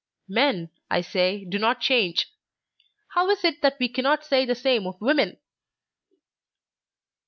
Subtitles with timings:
[0.27, 2.33] Men, I say, do not change.
[3.09, 5.37] How is it that we cannot say the same of women?"